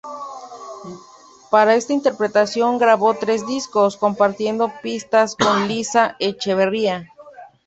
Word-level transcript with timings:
Para 1.51 1.75
esta 1.75 1.93
transmisión 2.11 2.79
grabó 2.79 3.13
tres 3.13 3.45
discos, 3.45 3.97
compartiendo 3.97 4.73
pistas 4.81 5.35
con 5.35 5.67
Liza 5.67 6.15
Echeverría. 6.17 7.13